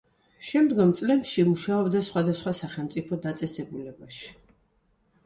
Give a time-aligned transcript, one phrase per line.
[0.51, 4.25] შემდგომ წლებში მუშაობდა სხვადასხვა სახელმწიფო დაწესებულებაში.